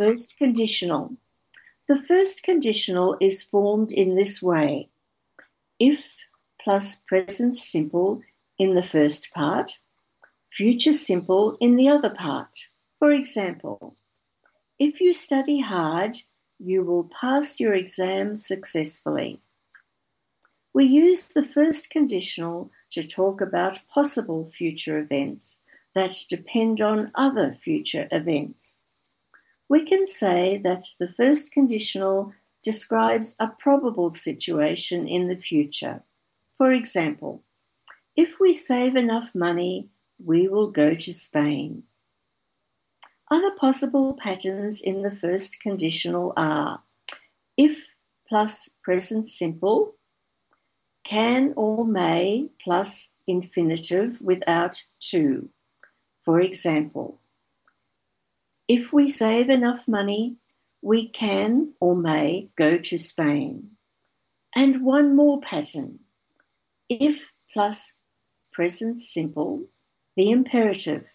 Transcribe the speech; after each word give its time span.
first 0.00 0.38
conditional. 0.38 1.14
The 1.86 1.94
first 1.94 2.42
conditional 2.42 3.18
is 3.20 3.42
formed 3.42 3.92
in 3.92 4.14
this 4.14 4.42
way 4.42 4.88
if 5.78 6.16
plus 6.58 6.96
present 6.96 7.54
simple 7.54 8.22
in 8.58 8.74
the 8.74 8.82
first 8.82 9.30
part, 9.34 9.78
future 10.50 10.94
simple 10.94 11.58
in 11.60 11.76
the 11.76 11.88
other 11.90 12.08
part. 12.08 12.70
For 12.98 13.12
example, 13.12 13.94
if 14.78 15.02
you 15.02 15.12
study 15.12 15.60
hard, 15.60 16.16
you 16.58 16.82
will 16.82 17.04
pass 17.04 17.60
your 17.60 17.74
exam 17.74 18.38
successfully. 18.38 19.38
We 20.72 20.86
use 20.86 21.28
the 21.28 21.42
first 21.42 21.90
conditional 21.90 22.70
to 22.92 23.06
talk 23.06 23.42
about 23.42 23.86
possible 23.86 24.46
future 24.46 24.98
events 24.98 25.62
that 25.94 26.16
depend 26.30 26.80
on 26.80 27.12
other 27.14 27.52
future 27.52 28.08
events. 28.10 28.79
We 29.70 29.84
can 29.84 30.04
say 30.04 30.58
that 30.64 30.84
the 30.98 31.06
first 31.06 31.52
conditional 31.52 32.32
describes 32.60 33.36
a 33.38 33.46
probable 33.46 34.10
situation 34.10 35.06
in 35.06 35.28
the 35.28 35.36
future. 35.36 36.02
For 36.58 36.72
example, 36.72 37.44
if 38.16 38.40
we 38.40 38.52
save 38.52 38.96
enough 38.96 39.32
money, 39.32 39.88
we 40.18 40.48
will 40.48 40.72
go 40.72 40.96
to 40.96 41.12
Spain. 41.12 41.84
Other 43.30 43.54
possible 43.54 44.14
patterns 44.14 44.80
in 44.80 45.02
the 45.02 45.10
first 45.12 45.60
conditional 45.60 46.32
are 46.36 46.82
if 47.56 47.94
plus 48.28 48.70
present 48.82 49.28
simple, 49.28 49.94
can 51.04 51.54
or 51.54 51.86
may 51.86 52.48
plus 52.60 53.12
infinitive 53.28 54.20
without 54.20 54.82
to. 55.10 55.48
For 56.22 56.40
example, 56.40 57.20
if 58.70 58.92
we 58.92 59.08
save 59.08 59.50
enough 59.50 59.88
money, 59.88 60.36
we 60.80 61.08
can 61.08 61.74
or 61.80 61.96
may 61.96 62.48
go 62.54 62.78
to 62.78 62.96
Spain. 62.96 63.68
And 64.54 64.84
one 64.84 65.16
more 65.16 65.40
pattern. 65.40 65.98
If 66.88 67.32
plus 67.52 67.98
present 68.52 69.00
simple, 69.00 69.64
the 70.16 70.30
imperative. 70.30 71.08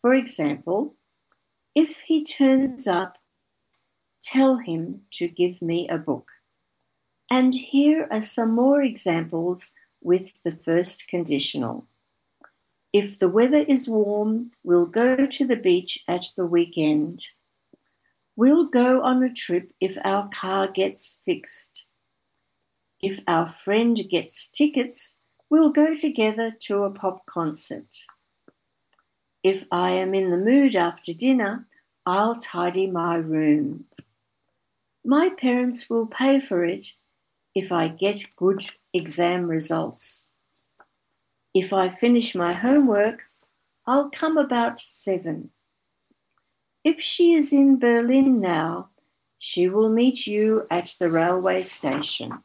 For 0.00 0.14
example, 0.14 0.94
if 1.74 2.02
he 2.06 2.22
turns 2.22 2.86
up, 2.86 3.18
tell 4.22 4.58
him 4.58 5.00
to 5.14 5.26
give 5.26 5.60
me 5.60 5.88
a 5.88 5.98
book. 5.98 6.28
And 7.28 7.52
here 7.52 8.06
are 8.12 8.20
some 8.20 8.54
more 8.54 8.80
examples 8.80 9.72
with 10.00 10.40
the 10.44 10.52
first 10.52 11.08
conditional. 11.08 11.88
If 12.92 13.18
the 13.18 13.28
weather 13.28 13.64
is 13.68 13.88
warm, 13.88 14.50
we'll 14.64 14.86
go 14.86 15.26
to 15.26 15.46
the 15.46 15.56
beach 15.56 16.02
at 16.08 16.26
the 16.36 16.46
weekend. 16.46 17.26
We'll 18.36 18.66
go 18.66 19.02
on 19.02 19.22
a 19.22 19.32
trip 19.32 19.72
if 19.80 19.96
our 20.04 20.28
car 20.28 20.68
gets 20.68 21.20
fixed. 21.24 21.86
If 23.02 23.20
our 23.26 23.46
friend 23.46 23.98
gets 24.08 24.48
tickets, 24.48 25.18
we'll 25.50 25.70
go 25.70 25.94
together 25.94 26.54
to 26.60 26.84
a 26.84 26.90
pop 26.90 27.26
concert. 27.26 27.94
If 29.42 29.64
I 29.70 29.92
am 29.92 30.14
in 30.14 30.30
the 30.30 30.36
mood 30.36 30.74
after 30.74 31.12
dinner, 31.12 31.66
I'll 32.04 32.36
tidy 32.36 32.86
my 32.86 33.16
room. 33.16 33.84
My 35.04 35.28
parents 35.30 35.88
will 35.88 36.06
pay 36.06 36.40
for 36.40 36.64
it 36.64 36.94
if 37.54 37.70
I 37.70 37.88
get 37.88 38.34
good 38.36 38.64
exam 38.92 39.46
results. 39.46 40.25
If 41.56 41.72
I 41.72 41.88
finish 41.88 42.34
my 42.34 42.52
homework, 42.52 43.22
I'll 43.86 44.10
come 44.10 44.36
about 44.36 44.78
seven. 44.78 45.52
If 46.84 47.00
she 47.00 47.32
is 47.32 47.50
in 47.50 47.78
Berlin 47.78 48.40
now, 48.40 48.90
she 49.38 49.66
will 49.66 49.88
meet 49.88 50.26
you 50.26 50.66
at 50.70 50.94
the 50.98 51.08
railway 51.08 51.62
station. 51.62 52.42